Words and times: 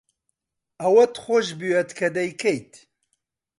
ئەوەت 0.81 1.13
خۆش 1.23 1.47
بوێت 1.59 1.89
کە 1.99 2.07
دەیکەیت. 2.15 2.71